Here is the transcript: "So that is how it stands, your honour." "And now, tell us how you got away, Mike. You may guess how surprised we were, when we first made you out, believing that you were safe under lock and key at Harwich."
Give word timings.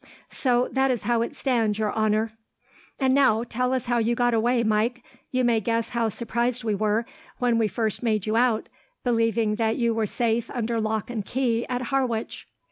"So 0.31 0.67
that 0.71 0.89
is 0.89 1.03
how 1.03 1.21
it 1.21 1.35
stands, 1.35 1.77
your 1.77 1.93
honour." 1.93 2.31
"And 2.99 3.13
now, 3.13 3.43
tell 3.43 3.71
us 3.71 3.85
how 3.85 3.99
you 3.99 4.15
got 4.15 4.33
away, 4.33 4.63
Mike. 4.63 5.03
You 5.29 5.43
may 5.43 5.59
guess 5.59 5.89
how 5.89 6.09
surprised 6.09 6.63
we 6.63 6.73
were, 6.73 7.05
when 7.37 7.59
we 7.59 7.67
first 7.67 8.01
made 8.01 8.25
you 8.25 8.35
out, 8.35 8.67
believing 9.03 9.57
that 9.57 9.77
you 9.77 9.93
were 9.93 10.07
safe 10.07 10.49
under 10.49 10.81
lock 10.81 11.11
and 11.11 11.23
key 11.23 11.67
at 11.67 11.83
Harwich." 11.93 12.47